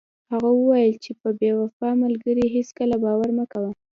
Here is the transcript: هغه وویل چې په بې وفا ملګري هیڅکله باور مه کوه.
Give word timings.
هغه 0.31 0.49
وویل 0.53 0.93
چې 1.03 1.11
په 1.21 1.29
بې 1.39 1.51
وفا 1.61 1.89
ملګري 2.03 2.45
هیڅکله 2.55 2.95
باور 3.03 3.29
مه 3.37 3.45
کوه. 3.51 3.71